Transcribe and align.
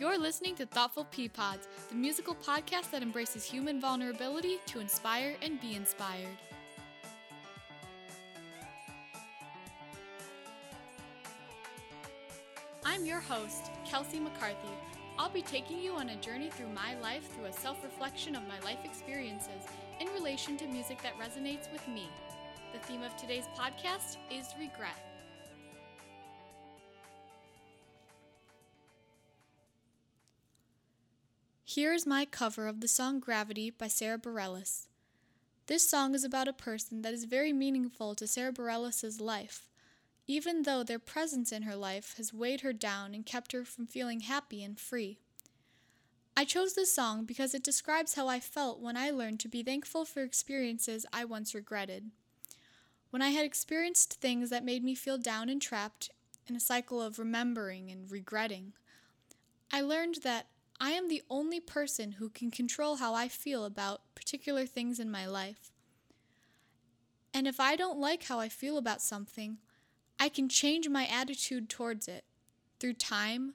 You're 0.00 0.18
listening 0.18 0.56
to 0.56 0.66
Thoughtful 0.66 1.06
Peapods, 1.12 1.68
the 1.88 1.94
musical 1.94 2.34
podcast 2.34 2.90
that 2.90 3.00
embraces 3.00 3.44
human 3.44 3.80
vulnerability 3.80 4.58
to 4.66 4.80
inspire 4.80 5.36
and 5.40 5.60
be 5.60 5.76
inspired. 5.76 6.36
I'm 12.84 13.04
your 13.06 13.20
host, 13.20 13.70
Kelsey 13.88 14.18
McCarthy. 14.18 14.56
I'll 15.16 15.30
be 15.30 15.42
taking 15.42 15.78
you 15.78 15.92
on 15.92 16.08
a 16.08 16.16
journey 16.16 16.50
through 16.50 16.70
my 16.70 16.98
life 17.00 17.32
through 17.32 17.44
a 17.44 17.52
self 17.52 17.84
reflection 17.84 18.34
of 18.34 18.42
my 18.48 18.58
life 18.60 18.84
experiences 18.84 19.62
in 20.00 20.08
relation 20.08 20.56
to 20.56 20.66
music 20.66 21.00
that 21.04 21.16
resonates 21.20 21.70
with 21.72 21.86
me. 21.86 22.08
The 22.72 22.80
theme 22.80 23.04
of 23.04 23.16
today's 23.16 23.46
podcast 23.56 24.16
is 24.28 24.48
regret. 24.58 25.13
Here 31.74 31.92
is 31.92 32.06
my 32.06 32.24
cover 32.24 32.68
of 32.68 32.80
the 32.80 32.86
song 32.86 33.18
Gravity 33.18 33.68
by 33.68 33.88
Sara 33.88 34.16
Bareilles. 34.16 34.86
This 35.66 35.90
song 35.90 36.14
is 36.14 36.22
about 36.22 36.46
a 36.46 36.52
person 36.52 37.02
that 37.02 37.12
is 37.12 37.24
very 37.24 37.52
meaningful 37.52 38.14
to 38.14 38.28
Sara 38.28 38.52
Bareilles' 38.52 39.20
life, 39.20 39.66
even 40.28 40.62
though 40.62 40.84
their 40.84 41.00
presence 41.00 41.50
in 41.50 41.62
her 41.62 41.74
life 41.74 42.14
has 42.16 42.32
weighed 42.32 42.60
her 42.60 42.72
down 42.72 43.12
and 43.12 43.26
kept 43.26 43.50
her 43.50 43.64
from 43.64 43.88
feeling 43.88 44.20
happy 44.20 44.62
and 44.62 44.78
free. 44.78 45.18
I 46.36 46.44
chose 46.44 46.74
this 46.74 46.94
song 46.94 47.24
because 47.24 47.56
it 47.56 47.64
describes 47.64 48.14
how 48.14 48.28
I 48.28 48.38
felt 48.38 48.78
when 48.78 48.96
I 48.96 49.10
learned 49.10 49.40
to 49.40 49.48
be 49.48 49.64
thankful 49.64 50.04
for 50.04 50.22
experiences 50.22 51.04
I 51.12 51.24
once 51.24 51.56
regretted. 51.56 52.12
When 53.10 53.20
I 53.20 53.30
had 53.30 53.44
experienced 53.44 54.20
things 54.20 54.48
that 54.50 54.64
made 54.64 54.84
me 54.84 54.94
feel 54.94 55.18
down 55.18 55.48
and 55.48 55.60
trapped 55.60 56.12
in 56.46 56.54
a 56.54 56.60
cycle 56.60 57.02
of 57.02 57.18
remembering 57.18 57.90
and 57.90 58.08
regretting, 58.08 58.74
I 59.72 59.80
learned 59.80 60.18
that 60.22 60.46
I 60.80 60.90
am 60.90 61.08
the 61.08 61.22
only 61.30 61.60
person 61.60 62.12
who 62.12 62.28
can 62.28 62.50
control 62.50 62.96
how 62.96 63.14
I 63.14 63.28
feel 63.28 63.64
about 63.64 64.02
particular 64.14 64.66
things 64.66 64.98
in 64.98 65.10
my 65.10 65.26
life. 65.26 65.70
And 67.32 67.46
if 67.46 67.58
I 67.58 67.76
don't 67.76 67.98
like 67.98 68.24
how 68.24 68.38
I 68.38 68.48
feel 68.48 68.76
about 68.78 69.02
something, 69.02 69.58
I 70.18 70.28
can 70.28 70.48
change 70.48 70.88
my 70.88 71.06
attitude 71.06 71.68
towards 71.68 72.06
it 72.08 72.24
through 72.78 72.94
time, 72.94 73.54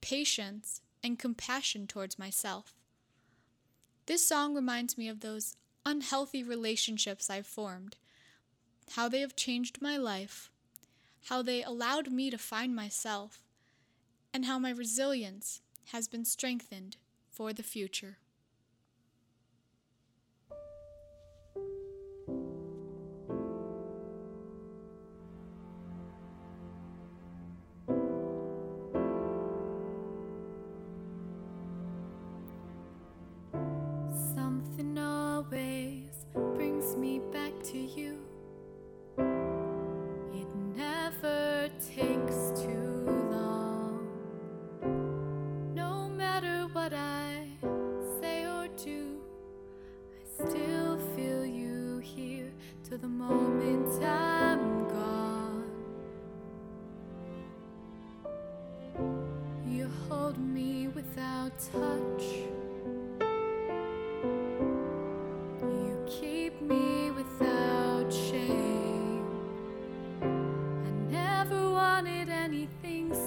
patience, 0.00 0.80
and 1.02 1.18
compassion 1.18 1.86
towards 1.86 2.18
myself. 2.18 2.74
This 4.06 4.26
song 4.26 4.54
reminds 4.54 4.96
me 4.96 5.08
of 5.08 5.20
those 5.20 5.56
unhealthy 5.84 6.42
relationships 6.42 7.28
I've 7.28 7.46
formed, 7.46 7.96
how 8.92 9.08
they 9.08 9.20
have 9.20 9.34
changed 9.34 9.82
my 9.82 9.96
life, 9.96 10.50
how 11.24 11.42
they 11.42 11.62
allowed 11.62 12.12
me 12.12 12.30
to 12.30 12.38
find 12.38 12.74
myself, 12.74 13.42
and 14.32 14.44
how 14.44 14.58
my 14.58 14.70
resilience 14.70 15.60
has 15.92 16.08
been 16.08 16.24
strengthened 16.24 16.96
for 17.30 17.52
the 17.52 17.62
future. 17.62 18.18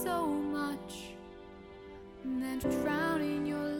So 0.03 0.27
much 0.27 1.13
than 2.23 2.59
to 2.59 2.69
drown 2.81 3.21
in 3.21 3.45
your 3.45 3.78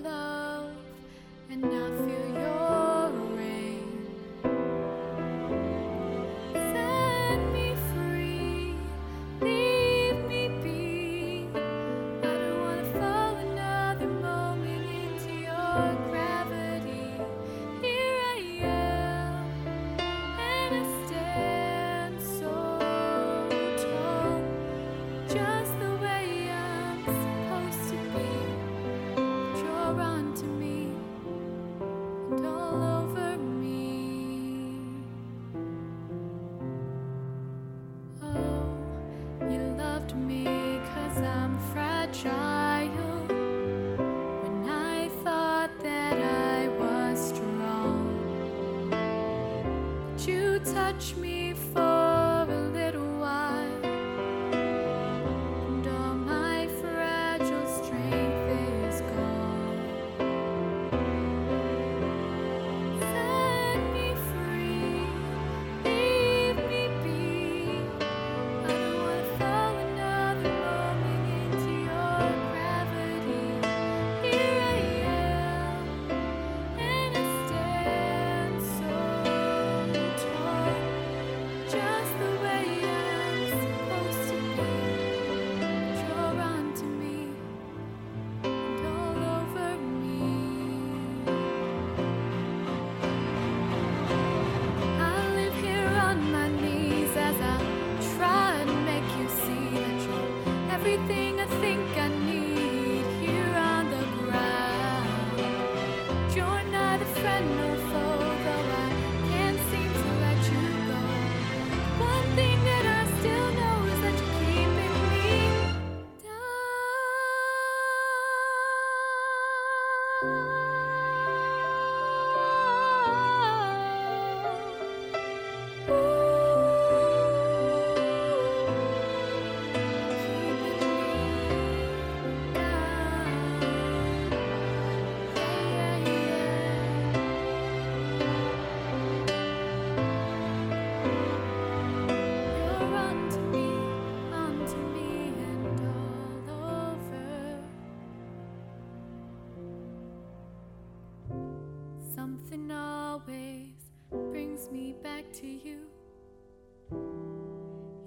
Something 152.40 152.72
always 152.72 153.74
brings 154.09 154.72
me 154.72 154.96
back 155.03 155.26
to 155.34 155.46
you. 155.46 155.82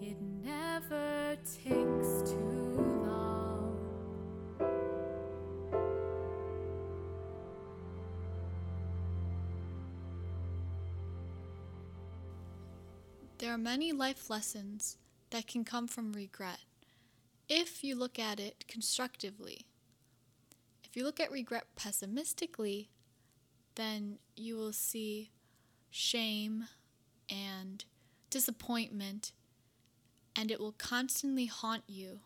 It 0.01 0.17
never 0.43 1.37
takes 1.45 2.31
too 2.31 3.05
long. 3.05 3.79
There 13.39 13.53
are 13.53 13.59
many 13.59 13.93
life 13.93 14.31
lessons 14.31 14.97
that 15.31 15.47
can 15.47 15.63
come 15.63 15.87
from 15.87 16.15
regret 16.15 16.61
if 17.51 17.85
you 17.85 17.95
look 17.95 18.19
at 18.19 18.41
it 18.41 18.65
constructively. 18.67 19.67
If 20.83 20.97
you 20.97 21.05
look 21.05 21.21
at 21.21 21.31
regret 21.31 21.67
pessimistically, 21.77 22.89
then 23.75 24.19
you 24.37 24.57
will 24.57 24.73
see 24.73 25.31
shame 25.91 26.65
and 27.29 27.85
disappointment, 28.31 29.33
and 30.35 30.51
it 30.51 30.61
will 30.61 30.73
constantly 30.73 31.47
haunt 31.47 31.85
you, 31.87 32.21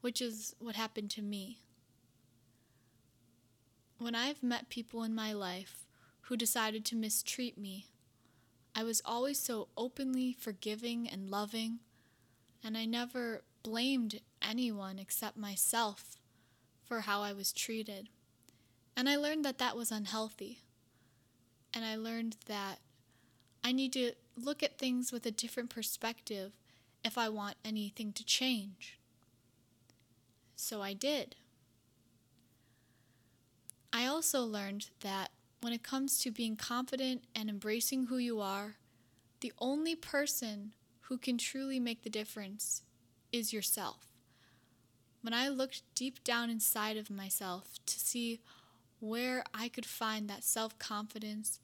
which 0.00 0.20
is 0.20 0.54
what 0.58 0.76
happened 0.76 1.10
to 1.10 1.22
me. 1.22 1.58
When 3.98 4.14
I've 4.14 4.42
met 4.42 4.68
people 4.68 5.02
in 5.02 5.14
my 5.14 5.32
life 5.32 5.86
who 6.22 6.36
decided 6.36 6.84
to 6.86 6.96
mistreat 6.96 7.56
me, 7.56 7.86
I 8.74 8.82
was 8.82 9.00
always 9.04 9.38
so 9.38 9.68
openly 9.76 10.32
forgiving 10.32 11.08
and 11.08 11.30
loving, 11.30 11.78
and 12.62 12.76
I 12.76 12.86
never 12.86 13.44
blamed 13.62 14.20
anyone 14.42 14.98
except 14.98 15.36
myself 15.36 16.18
for 16.82 17.02
how 17.02 17.22
I 17.22 17.32
was 17.32 17.52
treated. 17.52 18.08
And 18.96 19.08
I 19.08 19.16
learned 19.16 19.44
that 19.44 19.58
that 19.58 19.76
was 19.76 19.90
unhealthy. 19.90 20.63
And 21.74 21.84
I 21.84 21.96
learned 21.96 22.36
that 22.46 22.78
I 23.62 23.72
need 23.72 23.92
to 23.94 24.12
look 24.36 24.62
at 24.62 24.78
things 24.78 25.10
with 25.10 25.26
a 25.26 25.30
different 25.30 25.70
perspective 25.70 26.52
if 27.04 27.18
I 27.18 27.28
want 27.28 27.56
anything 27.64 28.12
to 28.12 28.24
change. 28.24 28.98
So 30.56 30.82
I 30.82 30.92
did. 30.92 31.36
I 33.92 34.06
also 34.06 34.42
learned 34.42 34.90
that 35.00 35.30
when 35.60 35.72
it 35.72 35.82
comes 35.82 36.18
to 36.18 36.30
being 36.30 36.56
confident 36.56 37.22
and 37.34 37.48
embracing 37.48 38.06
who 38.06 38.18
you 38.18 38.40
are, 38.40 38.76
the 39.40 39.52
only 39.58 39.94
person 39.94 40.74
who 41.02 41.18
can 41.18 41.38
truly 41.38 41.78
make 41.78 42.02
the 42.02 42.10
difference 42.10 42.82
is 43.32 43.52
yourself. 43.52 44.08
When 45.22 45.32
I 45.34 45.48
looked 45.48 45.82
deep 45.94 46.22
down 46.24 46.50
inside 46.50 46.96
of 46.96 47.10
myself 47.10 47.78
to 47.86 48.00
see 48.00 48.40
where 49.04 49.44
I 49.52 49.68
could 49.68 49.86
find 49.86 50.28
that 50.28 50.44
self 50.44 50.78
confidence 50.78 51.60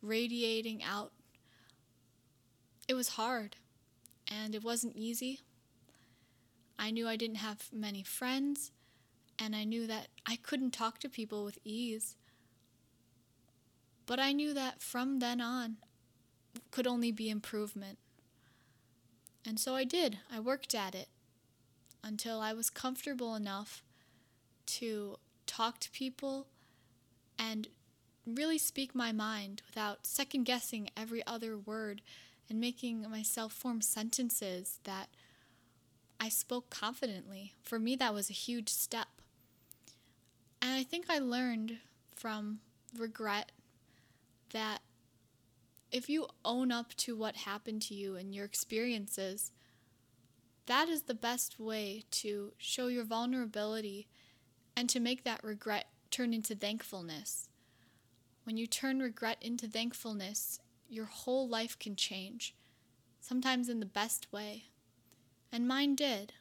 radiating 0.00 0.82
out, 0.82 1.12
it 2.86 2.94
was 2.94 3.10
hard 3.10 3.56
and 4.30 4.54
it 4.54 4.62
wasn't 4.62 4.96
easy. 4.96 5.40
I 6.78 6.90
knew 6.90 7.08
I 7.08 7.16
didn't 7.16 7.36
have 7.36 7.68
many 7.72 8.02
friends 8.02 8.72
and 9.38 9.54
I 9.54 9.64
knew 9.64 9.86
that 9.86 10.08
I 10.26 10.36
couldn't 10.36 10.72
talk 10.72 10.98
to 11.00 11.08
people 11.08 11.44
with 11.44 11.58
ease. 11.64 12.16
But 14.06 14.20
I 14.20 14.32
knew 14.32 14.52
that 14.54 14.82
from 14.82 15.18
then 15.18 15.40
on 15.40 15.76
could 16.70 16.86
only 16.86 17.10
be 17.10 17.30
improvement. 17.30 17.98
And 19.46 19.58
so 19.58 19.74
I 19.74 19.84
did. 19.84 20.18
I 20.32 20.40
worked 20.40 20.74
at 20.74 20.94
it 20.94 21.08
until 22.02 22.40
I 22.40 22.52
was 22.52 22.70
comfortable 22.70 23.34
enough 23.34 23.82
to 24.66 25.16
talk 25.46 25.80
to 25.80 25.90
people 25.90 26.46
and 27.38 27.68
really 28.26 28.58
speak 28.58 28.94
my 28.94 29.12
mind 29.12 29.62
without 29.66 30.06
second 30.06 30.44
guessing 30.44 30.90
every 30.96 31.26
other 31.26 31.56
word 31.56 32.02
and 32.48 32.60
making 32.60 33.08
myself 33.10 33.52
form 33.52 33.80
sentences 33.80 34.78
that 34.84 35.08
I 36.20 36.28
spoke 36.28 36.70
confidently. 36.70 37.52
For 37.62 37.78
me, 37.78 37.96
that 37.96 38.14
was 38.14 38.30
a 38.30 38.34
huge 38.34 38.68
step. 38.68 39.08
And 40.62 40.72
I 40.72 40.82
think 40.82 41.06
I 41.08 41.18
learned 41.18 41.78
from 42.14 42.60
regret 42.96 43.52
that 44.52 44.80
if 45.90 46.08
you 46.08 46.26
own 46.44 46.72
up 46.72 46.94
to 46.96 47.16
what 47.16 47.36
happened 47.36 47.82
to 47.82 47.94
you 47.94 48.16
and 48.16 48.34
your 48.34 48.44
experiences, 48.44 49.52
that 50.66 50.88
is 50.88 51.02
the 51.02 51.14
best 51.14 51.60
way 51.60 52.04
to 52.10 52.52
show 52.56 52.86
your 52.86 53.04
vulnerability 53.04 54.08
and 54.76 54.88
to 54.88 55.00
make 55.00 55.24
that 55.24 55.44
regret 55.44 55.86
turn 56.14 56.32
into 56.32 56.54
thankfulness. 56.54 57.48
When 58.44 58.56
you 58.56 58.68
turn 58.68 59.00
regret 59.00 59.38
into 59.40 59.66
thankfulness, 59.66 60.60
your 60.88 61.06
whole 61.06 61.48
life 61.48 61.76
can 61.76 61.96
change, 61.96 62.54
sometimes 63.20 63.68
in 63.68 63.80
the 63.80 63.86
best 63.86 64.32
way. 64.32 64.66
And 65.50 65.66
mine 65.66 65.96
did. 65.96 66.34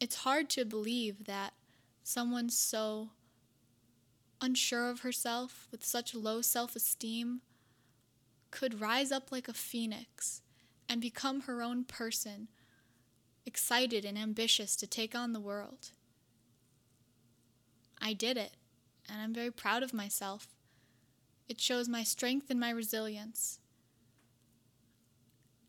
It's 0.00 0.16
hard 0.16 0.48
to 0.50 0.64
believe 0.64 1.24
that 1.24 1.54
someone 2.04 2.50
so 2.50 3.10
unsure 4.40 4.88
of 4.88 5.00
herself 5.00 5.66
with 5.72 5.84
such 5.84 6.14
low 6.14 6.40
self 6.40 6.76
esteem 6.76 7.40
could 8.52 8.80
rise 8.80 9.10
up 9.10 9.32
like 9.32 9.48
a 9.48 9.52
phoenix 9.52 10.42
and 10.88 11.00
become 11.00 11.42
her 11.42 11.62
own 11.62 11.82
person, 11.82 12.46
excited 13.46 14.04
and 14.04 14.18
ambitious 14.18 14.76
to 14.76 14.86
take 14.86 15.14
on 15.14 15.32
the 15.32 15.40
world. 15.40 15.92
I 18.02 18.12
did 18.12 18.36
it, 18.36 18.52
and 19.08 19.22
I'm 19.22 19.32
very 19.32 19.50
proud 19.50 19.82
of 19.82 19.94
myself. 19.94 20.48
It 21.48 21.60
shows 21.60 21.88
my 21.88 22.02
strength 22.02 22.50
and 22.50 22.60
my 22.60 22.70
resilience. 22.70 23.60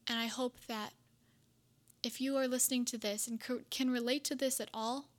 And 0.08 0.18
I 0.18 0.26
hope 0.26 0.58
that 0.68 0.94
if 2.04 2.20
you 2.20 2.36
are 2.36 2.48
listening 2.48 2.86
to 2.86 2.98
this 2.98 3.28
and 3.28 3.42
can 3.70 3.90
relate 3.90 4.24
to 4.26 4.36
this 4.36 4.60
at 4.60 4.70
all, 4.74 5.10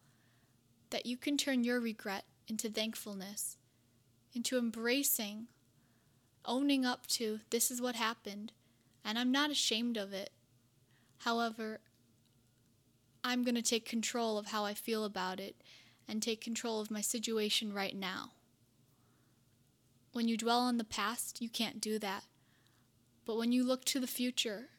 that 0.91 1.07
you 1.07 1.17
can 1.17 1.37
turn 1.37 1.65
your 1.65 1.81
regret 1.81 2.25
into 2.49 2.69
thankfulness, 2.69 3.57
into 4.35 4.59
embracing, 4.59 5.49
owning 6.45 6.85
up 6.85 7.07
to 7.07 7.41
this 7.51 7.71
is 7.71 7.81
what 7.81 7.95
happened, 7.95 8.53
and 9.05 9.19
I'm 9.19 9.31
not 9.31 9.51
ashamed 9.51 9.97
of 9.97 10.13
it. 10.13 10.31
However, 11.19 11.81
I'm 13.29 13.45
going 13.45 13.57
to 13.57 13.63
take 13.63 13.85
control 13.85 14.39
of 14.39 14.47
how 14.47 14.65
I 14.65 14.73
feel 14.73 15.05
about 15.05 15.39
it 15.39 15.57
and 16.09 16.23
take 16.23 16.41
control 16.41 16.81
of 16.81 16.91
my 16.91 17.03
situation 17.03 17.75
right 17.75 17.95
now. 17.95 18.31
When 20.13 20.29
you 20.29 20.39
dwell 20.39 20.61
on 20.61 20.79
the 20.79 20.85
past, 20.85 21.43
you 21.43 21.51
can't 21.51 21.79
do 21.79 21.99
that. 21.99 22.25
But 23.27 23.37
when 23.37 23.53
you 23.53 23.65
look 23.65 23.85
to 23.85 24.01
the 24.01 24.07
future 24.07 24.71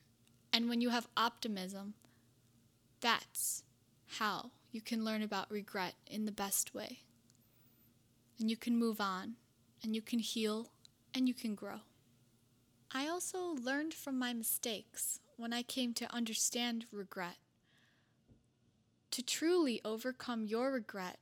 and 0.51 0.67
when 0.67 0.81
you 0.81 0.89
have 0.89 1.07
optimism, 1.15 1.93
that's 3.01 3.61
how 4.17 4.49
you 4.71 4.81
can 4.81 5.05
learn 5.05 5.21
about 5.21 5.51
regret 5.51 5.93
in 6.07 6.25
the 6.25 6.31
best 6.31 6.73
way. 6.73 7.01
And 8.39 8.49
you 8.49 8.57
can 8.57 8.79
move 8.79 8.99
on, 8.99 9.35
and 9.83 9.95
you 9.95 10.01
can 10.01 10.17
heal, 10.17 10.71
and 11.13 11.27
you 11.27 11.35
can 11.35 11.53
grow. 11.53 11.81
I 12.91 13.07
also 13.07 13.39
learned 13.61 13.93
from 13.93 14.17
my 14.17 14.33
mistakes 14.33 15.19
when 15.37 15.53
I 15.53 15.61
came 15.61 15.93
to 15.93 16.11
understand 16.11 16.87
regret. 16.91 17.37
To 19.19 19.25
truly 19.25 19.81
overcome 19.83 20.45
your 20.45 20.71
regret 20.71 21.19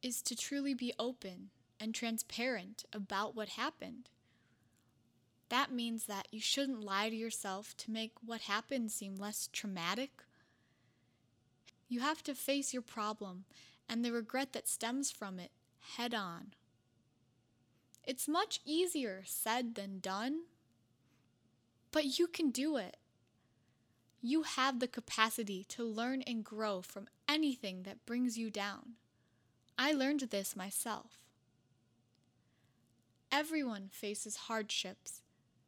is 0.00 0.22
to 0.22 0.34
truly 0.34 0.72
be 0.72 0.94
open 0.98 1.50
and 1.78 1.94
transparent 1.94 2.86
about 2.90 3.36
what 3.36 3.50
happened. 3.50 4.08
That 5.50 5.70
means 5.70 6.06
that 6.06 6.28
you 6.30 6.40
shouldn't 6.40 6.82
lie 6.82 7.10
to 7.10 7.14
yourself 7.14 7.76
to 7.76 7.90
make 7.90 8.12
what 8.24 8.40
happened 8.40 8.90
seem 8.92 9.16
less 9.16 9.50
traumatic. 9.52 10.22
You 11.86 12.00
have 12.00 12.22
to 12.22 12.34
face 12.34 12.72
your 12.72 12.80
problem 12.80 13.44
and 13.90 14.02
the 14.02 14.10
regret 14.10 14.54
that 14.54 14.66
stems 14.66 15.10
from 15.10 15.38
it 15.38 15.50
head 15.98 16.14
on. 16.14 16.54
It's 18.04 18.26
much 18.26 18.62
easier 18.64 19.20
said 19.26 19.74
than 19.74 19.98
done, 19.98 20.44
but 21.90 22.18
you 22.18 22.26
can 22.26 22.50
do 22.50 22.78
it. 22.78 22.96
You 24.24 24.44
have 24.44 24.78
the 24.78 24.86
capacity 24.86 25.64
to 25.70 25.82
learn 25.82 26.22
and 26.22 26.44
grow 26.44 26.80
from 26.80 27.08
anything 27.28 27.82
that 27.82 28.06
brings 28.06 28.38
you 28.38 28.50
down. 28.50 28.92
I 29.76 29.90
learned 29.90 30.20
this 30.20 30.54
myself. 30.54 31.18
Everyone 33.32 33.88
faces 33.90 34.36
hardships, 34.36 35.22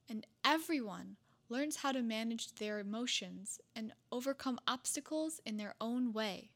and 0.09 0.25
everyone 0.45 1.17
learns 1.49 1.77
how 1.77 1.91
to 1.91 2.01
manage 2.01 2.55
their 2.55 2.79
emotions 2.79 3.59
and 3.75 3.93
overcome 4.13 4.61
obstacles 4.69 5.41
in 5.45 5.57
their 5.57 5.75
own 5.81 6.13
way. 6.13 6.51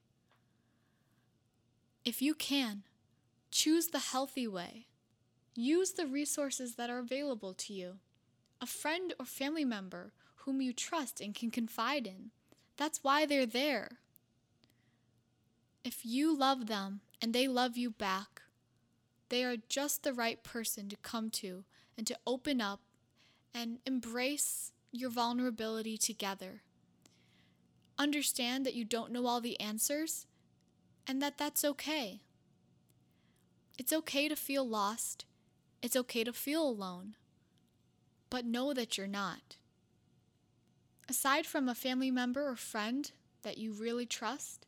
If 2.05 2.23
you 2.23 2.33
can, 2.33 2.85
choose 3.51 3.89
the 3.89 3.99
healthy 3.99 4.47
way. 4.47 4.87
Use 5.57 5.93
the 5.93 6.07
resources 6.07 6.77
that 6.77 6.91
are 6.91 7.01
available 7.01 7.55
to 7.55 7.73
you 7.73 7.99
a 8.61 8.67
friend 8.67 9.15
or 9.19 9.25
family 9.25 9.65
member 9.65 10.13
whom 10.49 10.63
you 10.63 10.73
trust 10.73 11.21
and 11.21 11.35
can 11.35 11.51
confide 11.51 12.07
in. 12.07 12.31
That's 12.79 13.05
why 13.05 13.27
they're 13.27 13.45
there. 13.45 13.99
If 15.85 16.07
you 16.07 16.35
love 16.35 16.69
them 16.69 17.01
and 17.21 17.35
they 17.35 17.47
love 17.47 17.77
you 17.77 17.91
back, 17.91 18.41
they 19.29 19.45
are 19.45 19.59
just 19.69 20.03
the 20.03 20.15
right 20.15 20.43
person 20.43 20.89
to 20.89 20.97
come 20.97 21.29
to 21.33 21.65
and 21.99 22.07
to 22.07 22.17
open 22.27 22.63
up 22.63 22.81
and 23.53 23.81
embrace 23.85 24.73
your 24.91 25.11
vulnerability 25.11 25.99
together. 25.99 26.63
Understand 27.99 28.65
that 28.65 28.75
you 28.75 28.87
don't 28.87 29.13
know 29.13 29.27
all 29.27 29.43
the 29.43 29.61
answers 29.61 30.25
and 31.07 31.21
that 31.21 31.37
that's 31.37 31.63
okay. 31.63 32.23
It's 33.79 33.93
okay 33.93 34.31
to 34.31 34.35
feel 34.35 34.67
lost. 34.67 35.27
It's 35.83 35.95
okay 35.95 36.25
to 36.25 36.33
feel 36.33 36.67
alone. 36.67 37.17
But 38.31 38.47
know 38.47 38.73
that 38.73 38.97
you're 38.97 39.07
not. 39.07 39.59
Aside 41.09 41.47
from 41.47 41.69
a 41.71 41.75
family 41.75 42.11
member 42.11 42.47
or 42.47 42.55
friend 42.55 43.11
that 43.43 43.57
you 43.57 43.73
really 43.73 44.05
trust, 44.05 44.67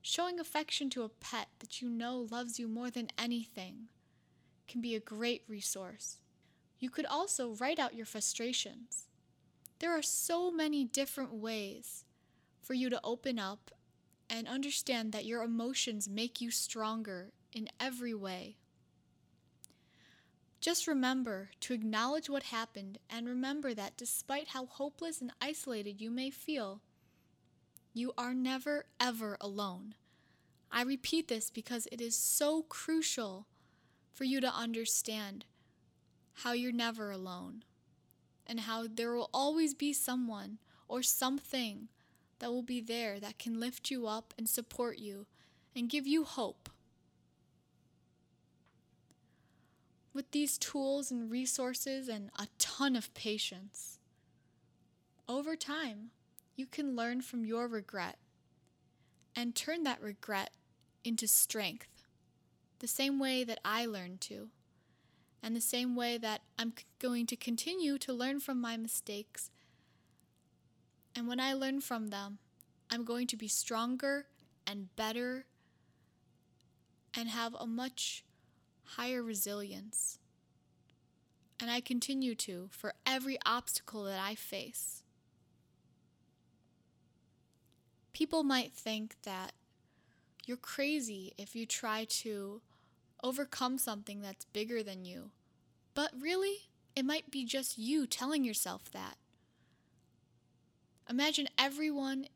showing 0.00 0.38
affection 0.38 0.88
to 0.90 1.02
a 1.02 1.08
pet 1.08 1.48
that 1.58 1.82
you 1.82 1.88
know 1.88 2.28
loves 2.30 2.58
you 2.58 2.68
more 2.68 2.88
than 2.88 3.10
anything 3.18 3.88
can 4.68 4.80
be 4.80 4.94
a 4.94 5.00
great 5.00 5.42
resource. 5.48 6.18
You 6.78 6.88
could 6.88 7.06
also 7.06 7.54
write 7.54 7.80
out 7.80 7.96
your 7.96 8.06
frustrations. 8.06 9.08
There 9.80 9.90
are 9.90 10.02
so 10.02 10.52
many 10.52 10.84
different 10.84 11.32
ways 11.34 12.04
for 12.60 12.74
you 12.74 12.88
to 12.88 13.00
open 13.02 13.40
up 13.40 13.72
and 14.30 14.46
understand 14.46 15.10
that 15.12 15.26
your 15.26 15.42
emotions 15.42 16.08
make 16.08 16.40
you 16.40 16.52
stronger 16.52 17.32
in 17.52 17.68
every 17.80 18.14
way. 18.14 18.56
Just 20.62 20.86
remember 20.86 21.50
to 21.58 21.74
acknowledge 21.74 22.30
what 22.30 22.44
happened 22.44 22.98
and 23.10 23.26
remember 23.26 23.74
that 23.74 23.96
despite 23.96 24.50
how 24.50 24.66
hopeless 24.66 25.20
and 25.20 25.32
isolated 25.40 26.00
you 26.00 26.08
may 26.08 26.30
feel, 26.30 26.80
you 27.92 28.12
are 28.16 28.32
never, 28.32 28.84
ever 29.00 29.36
alone. 29.40 29.96
I 30.70 30.82
repeat 30.82 31.26
this 31.26 31.50
because 31.50 31.88
it 31.90 32.00
is 32.00 32.16
so 32.16 32.62
crucial 32.62 33.48
for 34.12 34.22
you 34.22 34.40
to 34.40 34.54
understand 34.54 35.46
how 36.32 36.52
you're 36.52 36.70
never 36.70 37.10
alone 37.10 37.64
and 38.46 38.60
how 38.60 38.86
there 38.86 39.16
will 39.16 39.30
always 39.34 39.74
be 39.74 39.92
someone 39.92 40.58
or 40.86 41.02
something 41.02 41.88
that 42.38 42.52
will 42.52 42.62
be 42.62 42.80
there 42.80 43.18
that 43.18 43.36
can 43.36 43.58
lift 43.58 43.90
you 43.90 44.06
up 44.06 44.32
and 44.38 44.48
support 44.48 45.00
you 45.00 45.26
and 45.74 45.90
give 45.90 46.06
you 46.06 46.22
hope. 46.22 46.68
With 50.14 50.30
these 50.30 50.58
tools 50.58 51.10
and 51.10 51.30
resources 51.30 52.08
and 52.08 52.30
a 52.38 52.46
ton 52.58 52.96
of 52.96 53.14
patience, 53.14 53.98
over 55.26 55.56
time, 55.56 56.10
you 56.54 56.66
can 56.66 56.94
learn 56.94 57.22
from 57.22 57.46
your 57.46 57.66
regret 57.66 58.18
and 59.34 59.54
turn 59.54 59.84
that 59.84 60.02
regret 60.02 60.50
into 61.02 61.26
strength, 61.26 62.04
the 62.80 62.86
same 62.86 63.18
way 63.18 63.42
that 63.44 63.60
I 63.64 63.86
learned 63.86 64.20
to, 64.22 64.50
and 65.42 65.56
the 65.56 65.60
same 65.60 65.96
way 65.96 66.18
that 66.18 66.42
I'm 66.58 66.74
going 66.98 67.26
to 67.26 67.36
continue 67.36 67.96
to 67.98 68.12
learn 68.12 68.40
from 68.40 68.60
my 68.60 68.76
mistakes. 68.76 69.50
And 71.16 71.26
when 71.26 71.40
I 71.40 71.54
learn 71.54 71.80
from 71.80 72.08
them, 72.08 72.38
I'm 72.90 73.04
going 73.04 73.26
to 73.28 73.36
be 73.36 73.48
stronger 73.48 74.26
and 74.66 74.94
better 74.94 75.46
and 77.16 77.30
have 77.30 77.54
a 77.58 77.66
much 77.66 78.24
higher 78.96 79.22
resilience. 79.22 80.18
And 81.60 81.70
I 81.70 81.80
continue 81.80 82.34
to 82.36 82.68
for 82.70 82.94
every 83.06 83.38
obstacle 83.46 84.04
that 84.04 84.20
I 84.20 84.34
face. 84.34 85.02
People 88.12 88.42
might 88.42 88.72
think 88.72 89.16
that 89.22 89.52
you're 90.44 90.56
crazy 90.56 91.32
if 91.38 91.54
you 91.54 91.66
try 91.66 92.04
to 92.04 92.60
overcome 93.22 93.78
something 93.78 94.20
that's 94.20 94.44
bigger 94.46 94.82
than 94.82 95.04
you. 95.04 95.30
But 95.94 96.10
really, 96.18 96.68
it 96.96 97.04
might 97.04 97.30
be 97.30 97.44
just 97.44 97.78
you 97.78 98.06
telling 98.06 98.44
yourself 98.44 98.90
that. 98.92 99.16
Imagine 101.08 101.48
everyone 101.56 102.26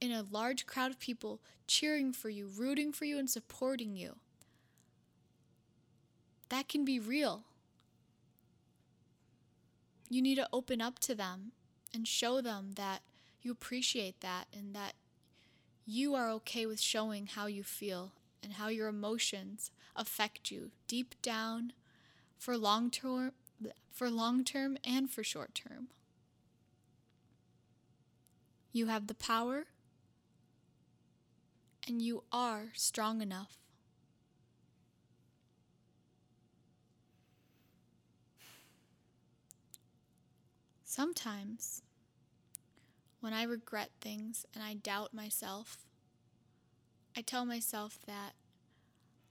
in 0.00 0.10
a 0.10 0.24
large 0.30 0.66
crowd 0.66 0.90
of 0.90 0.98
people 0.98 1.40
cheering 1.66 2.12
for 2.12 2.28
you, 2.28 2.48
rooting 2.48 2.92
for 2.92 3.04
you, 3.04 3.18
and 3.18 3.28
supporting 3.28 3.94
you. 3.94 4.16
That 6.50 6.68
can 6.68 6.84
be 6.84 6.98
real. 6.98 7.44
You 10.08 10.20
need 10.20 10.34
to 10.34 10.48
open 10.52 10.80
up 10.80 10.98
to 11.00 11.14
them 11.14 11.52
and 11.94 12.06
show 12.06 12.40
them 12.40 12.72
that 12.74 13.02
you 13.40 13.52
appreciate 13.52 14.20
that 14.20 14.46
and 14.52 14.74
that 14.74 14.94
you 15.86 16.14
are 16.14 16.28
okay 16.30 16.66
with 16.66 16.80
showing 16.80 17.26
how 17.26 17.46
you 17.46 17.62
feel 17.62 18.12
and 18.42 18.54
how 18.54 18.68
your 18.68 18.88
emotions 18.88 19.70
affect 19.96 20.50
you 20.50 20.72
deep 20.88 21.14
down 21.22 21.72
for 22.36 22.56
long 22.56 22.90
term 22.90 23.32
for 23.92 24.10
long 24.10 24.44
term 24.44 24.76
and 24.84 25.10
for 25.10 25.22
short 25.22 25.54
term. 25.54 25.88
You 28.72 28.86
have 28.86 29.06
the 29.06 29.14
power 29.14 29.66
and 31.86 32.00
you 32.00 32.24
are 32.32 32.68
strong 32.74 33.20
enough. 33.20 33.59
Sometimes 40.90 41.82
when 43.20 43.32
I 43.32 43.44
regret 43.44 43.90
things 44.00 44.44
and 44.52 44.64
I 44.64 44.74
doubt 44.74 45.14
myself, 45.14 45.86
I 47.16 47.20
tell 47.20 47.44
myself 47.44 48.00
that 48.08 48.32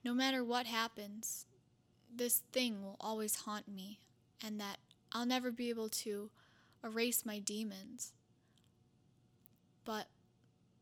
no 0.01 0.13
matter 0.13 0.41
what 0.41 0.67
happens, 0.67 1.47
this 2.15 2.43
thing 2.53 2.81
will 2.81 2.95
always 3.01 3.41
haunt 3.41 3.67
me 3.67 3.99
and 4.41 4.57
that 4.61 4.77
I'll 5.11 5.25
never 5.25 5.51
be 5.51 5.67
able 5.67 5.89
to 5.89 6.29
erase 6.81 7.25
my 7.25 7.39
demons. 7.39 8.13
But 9.83 10.07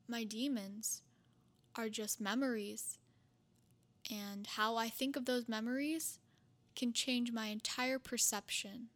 my 0.07 0.24
demons 0.24 1.01
are 1.75 1.89
just 1.89 2.22
memories, 2.22 3.00
and 4.12 4.46
how 4.46 4.75
I 4.75 4.89
think 4.89 5.15
of 5.15 5.25
those 5.25 5.50
memories 5.50 6.19
can 6.75 6.93
change 6.93 7.31
my 7.31 7.48
entire 7.48 7.98
perception 7.98 8.89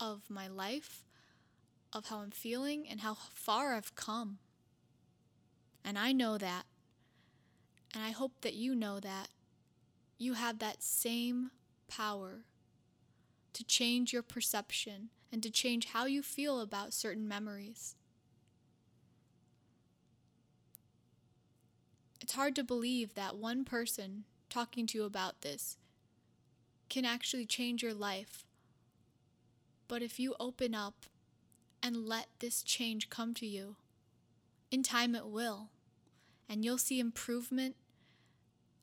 of 0.00 0.30
my 0.30 0.48
life 0.48 1.04
of 1.92 2.06
how 2.06 2.18
I'm 2.18 2.30
feeling 2.30 2.86
and 2.88 3.00
how 3.00 3.14
far 3.14 3.74
I've 3.74 3.94
come. 3.94 4.38
And 5.84 5.98
I 5.98 6.12
know 6.12 6.38
that. 6.38 6.64
And 7.94 8.02
I 8.02 8.10
hope 8.10 8.40
that 8.40 8.54
you 8.54 8.74
know 8.74 8.98
that. 9.00 9.28
You 10.18 10.34
have 10.34 10.58
that 10.58 10.82
same 10.82 11.50
power 11.88 12.44
to 13.52 13.64
change 13.64 14.12
your 14.12 14.22
perception 14.22 15.10
and 15.32 15.42
to 15.42 15.50
change 15.50 15.86
how 15.86 16.06
you 16.06 16.22
feel 16.22 16.60
about 16.60 16.92
certain 16.92 17.28
memories. 17.28 17.94
It's 22.20 22.34
hard 22.34 22.56
to 22.56 22.64
believe 22.64 23.14
that 23.14 23.36
one 23.36 23.64
person 23.64 24.24
talking 24.48 24.86
to 24.86 24.98
you 24.98 25.04
about 25.04 25.42
this 25.42 25.76
can 26.88 27.04
actually 27.04 27.46
change 27.46 27.82
your 27.82 27.94
life. 27.94 28.44
But 29.94 30.02
if 30.02 30.18
you 30.18 30.34
open 30.40 30.74
up 30.74 31.06
and 31.80 32.08
let 32.08 32.26
this 32.40 32.64
change 32.64 33.10
come 33.10 33.32
to 33.34 33.46
you. 33.46 33.76
In 34.72 34.82
time, 34.82 35.14
it 35.14 35.28
will, 35.28 35.68
and 36.48 36.64
you'll 36.64 36.78
see 36.78 36.98
improvement. 36.98 37.76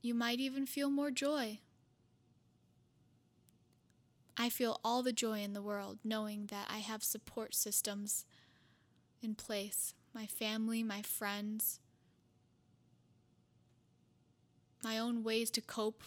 You 0.01 0.13
might 0.13 0.39
even 0.39 0.65
feel 0.65 0.89
more 0.89 1.11
joy. 1.11 1.59
I 4.37 4.47
feel 4.47 4.79
all 4.85 5.03
the 5.03 5.11
joy 5.11 5.41
in 5.41 5.51
the 5.51 5.61
world 5.61 5.99
knowing 6.01 6.45
that 6.45 6.67
I 6.73 6.77
have 6.77 7.03
support 7.03 7.55
systems 7.55 8.23
in 9.21 9.35
place 9.35 9.93
my 10.13 10.27
family, 10.27 10.81
my 10.81 11.01
friends, 11.01 11.81
my 14.81 14.97
own 14.97 15.25
ways 15.25 15.51
to 15.51 15.61
cope. 15.61 16.03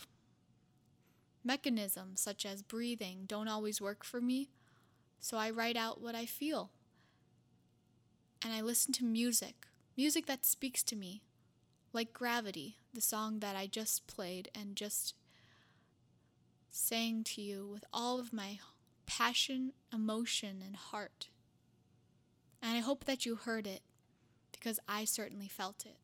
Mechanisms 1.45 2.23
such 2.23 2.47
as 2.47 2.63
breathing 2.63 3.25
don't 3.27 3.49
always 3.49 3.83
work 3.83 4.03
for 4.03 4.23
me, 4.23 4.49
so 5.25 5.39
I 5.39 5.49
write 5.49 5.75
out 5.75 6.03
what 6.03 6.15
I 6.15 6.27
feel 6.27 6.69
and 8.45 8.53
I 8.53 8.61
listen 8.61 8.93
to 8.93 9.05
music, 9.05 9.69
music 9.97 10.27
that 10.27 10.45
speaks 10.45 10.83
to 10.83 10.97
me, 10.97 11.23
like 11.95 12.13
Gravity, 12.13 12.77
the 12.93 13.01
song 13.01 13.39
that 13.39 13.57
I 13.57 13.67
just 13.67 14.07
played 14.07 14.51
and 14.55 14.77
just 14.77 15.15
sang 16.69 17.25
to 17.25 17.41
you 17.41 17.67
with 17.67 17.87
all 17.91 18.21
of 18.21 18.35
my 18.35 18.59
passion, 19.07 19.73
emotion, 19.91 20.61
and 20.63 20.77
heart. 20.77 21.29
And 22.63 22.77
I 22.77 22.81
hope 22.81 23.05
that 23.05 23.25
you 23.25 23.37
heard 23.37 23.67
it 23.67 23.81
because 24.53 24.79
I 24.87 25.07
certainly 25.07 25.49
felt 25.49 25.87
it. 25.87 25.97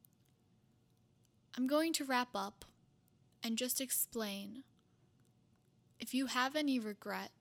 I'm 1.58 1.66
going 1.66 1.92
to 1.92 2.06
wrap 2.06 2.30
up 2.34 2.64
and 3.44 3.58
just 3.58 3.82
explain 3.82 4.62
if 5.98 6.14
you 6.14 6.24
have 6.24 6.56
any 6.56 6.78
regret, 6.78 7.32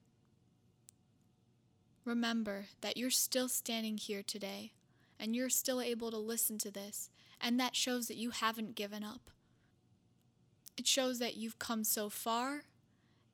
remember 2.04 2.66
that 2.80 2.96
you're 2.96 3.10
still 3.10 3.48
standing 3.48 3.96
here 3.98 4.22
today 4.22 4.72
and 5.18 5.36
you're 5.36 5.50
still 5.50 5.80
able 5.80 6.10
to 6.10 6.16
listen 6.18 6.58
to 6.58 6.70
this, 6.70 7.10
and 7.40 7.60
that 7.60 7.76
shows 7.76 8.08
that 8.08 8.16
you 8.16 8.30
haven't 8.30 8.74
given 8.74 9.04
up. 9.04 9.30
It 10.78 10.86
shows 10.86 11.18
that 11.18 11.36
you've 11.36 11.58
come 11.58 11.84
so 11.84 12.08
far 12.08 12.64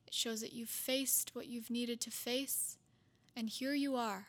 It 0.07 0.13
shows 0.13 0.39
that 0.39 0.53
you've 0.53 0.69
faced 0.69 1.31
what 1.33 1.47
you've 1.47 1.69
needed 1.69 1.99
to 2.01 2.11
face, 2.11 2.77
and 3.35 3.49
here 3.49 3.73
you 3.73 3.97
are. 3.97 4.27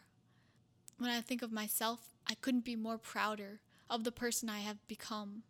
When 0.99 1.09
I 1.09 1.21
think 1.21 1.41
of 1.41 1.53
myself, 1.53 2.17
I 2.29 2.35
couldn't 2.35 2.65
be 2.65 2.75
more 2.75 2.99
prouder 2.99 3.61
of 3.89 4.03
the 4.03 4.11
person 4.11 4.49
I 4.51 4.59
have 4.59 4.87
become. 4.89 5.45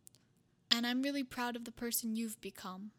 And 0.71 0.87
I'm 0.87 1.01
really 1.01 1.25
proud 1.25 1.57
of 1.57 1.65
the 1.65 1.73
person 1.73 2.15
you've 2.15 2.39
become. 2.43 2.91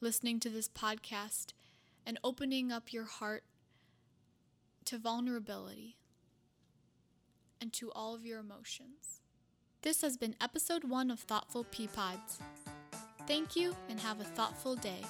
Listening 0.00 0.38
to 0.38 0.48
this 0.48 0.68
podcast 0.68 1.48
and 2.06 2.16
opening 2.22 2.70
up 2.70 2.92
your 2.92 3.06
heart 3.06 3.42
to 4.88 4.96
vulnerability 4.96 5.98
and 7.60 7.74
to 7.74 7.92
all 7.92 8.14
of 8.14 8.24
your 8.24 8.38
emotions. 8.38 9.20
This 9.82 10.00
has 10.00 10.16
been 10.16 10.34
episode 10.40 10.82
one 10.82 11.10
of 11.10 11.20
Thoughtful 11.20 11.64
Peapods. 11.64 12.38
Thank 13.26 13.54
you 13.54 13.76
and 13.90 14.00
have 14.00 14.18
a 14.18 14.24
thoughtful 14.24 14.76
day. 14.76 15.04